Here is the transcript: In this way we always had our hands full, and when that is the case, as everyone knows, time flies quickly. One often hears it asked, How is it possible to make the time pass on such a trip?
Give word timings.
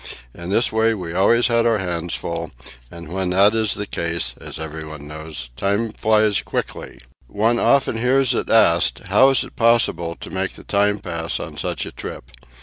In 0.33 0.49
this 0.49 0.71
way 0.71 0.95
we 0.95 1.13
always 1.13 1.45
had 1.45 1.67
our 1.67 1.77
hands 1.77 2.15
full, 2.15 2.49
and 2.89 3.07
when 3.09 3.29
that 3.29 3.53
is 3.53 3.75
the 3.75 3.85
case, 3.85 4.33
as 4.41 4.57
everyone 4.59 5.07
knows, 5.07 5.51
time 5.55 5.91
flies 5.93 6.41
quickly. 6.41 6.97
One 7.27 7.59
often 7.59 7.97
hears 7.97 8.33
it 8.33 8.49
asked, 8.49 8.97
How 9.09 9.29
is 9.29 9.43
it 9.43 9.55
possible 9.55 10.15
to 10.15 10.29
make 10.31 10.53
the 10.53 10.63
time 10.63 10.97
pass 10.97 11.39
on 11.39 11.55
such 11.55 11.85
a 11.85 11.91
trip? 11.91 12.31